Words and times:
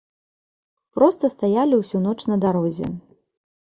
Проста 0.97 1.31
стаялі 1.35 1.73
ўсю 1.83 1.97
ноч 2.09 2.19
на 2.35 2.43
дарозе. 2.49 2.95